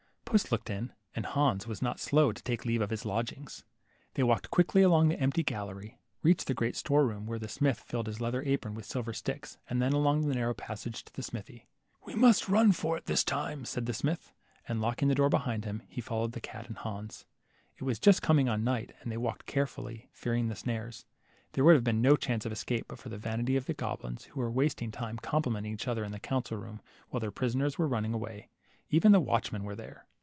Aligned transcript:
Puss 0.31 0.49
looked 0.49 0.69
in, 0.69 0.93
and 1.13 1.25
Hans 1.25 1.67
was 1.67 1.81
not 1.81 1.99
slow 1.99 2.31
to 2.31 2.41
take 2.41 2.63
leave 2.63 2.79
of 2.81 2.89
his 2.89 3.03
lodgings. 3.03 3.65
They 4.13 4.23
walked 4.23 4.49
quickly 4.49 4.81
along 4.81 5.09
the 5.09 5.19
empty 5.19 5.43
gallery, 5.43 5.99
reached 6.23 6.47
the 6.47 6.53
great 6.53 6.77
store 6.77 7.05
room, 7.05 7.25
where 7.25 7.37
the 7.37 7.49
smith 7.49 7.81
filled 7.81 8.07
his 8.07 8.21
leather 8.21 8.41
apron 8.43 8.73
with 8.73 8.85
silver 8.85 9.11
sticks, 9.11 9.57
and 9.69 9.81
then 9.81 9.91
along 9.91 10.21
the 10.21 10.33
narrow 10.35 10.53
passage 10.53 11.03
to 11.03 11.11
the 11.13 11.21
smithy. 11.21 11.67
We 12.05 12.15
must 12.15 12.47
all 12.47 12.53
run 12.55 12.71
for 12.71 12.95
it 12.95 13.07
this 13.07 13.25
time," 13.25 13.65
said 13.65 13.87
the 13.87 13.93
smith, 13.93 14.31
and 14.69 14.79
locking 14.79 15.09
the 15.09 15.15
door 15.15 15.27
behind 15.27 15.65
him, 15.65 15.81
he 15.89 15.99
followed 15.99 16.31
the 16.31 16.39
cat 16.39 16.65
and 16.69 16.77
Hans. 16.77 17.25
It 17.77 17.83
was 17.83 17.99
just 17.99 18.21
coming 18.21 18.47
on 18.47 18.63
night, 18.63 18.93
and 19.01 19.11
they 19.11 19.17
walked 19.17 19.45
care 19.45 19.67
fully, 19.67 20.07
fearing 20.13 20.47
the 20.47 20.55
snares. 20.55 21.05
There 21.51 21.65
would 21.65 21.75
have 21.75 21.83
been 21.83 22.01
no 22.01 22.15
chance 22.15 22.45
of 22.45 22.53
escape 22.53 22.85
but 22.87 22.99
for 22.99 23.09
the 23.09 23.17
vanity 23.17 23.57
of 23.57 23.65
the 23.65 23.73
goblins, 23.73 24.23
who 24.27 24.39
were 24.39 24.49
wasting 24.49 24.91
time 24.93 25.17
complimenting 25.17 25.73
each 25.73 25.89
other 25.89 26.05
in 26.05 26.13
the 26.13 26.19
council 26.21 26.57
room 26.57 26.79
while 27.09 27.19
their 27.19 27.31
prisoners 27.31 27.77
were 27.77 27.89
running 27.89 28.13
away. 28.13 28.47
Even 28.89 29.11
the 29.11 29.19
watchmen 29.19 29.65
were 29.65 29.75
there. 29.75 30.05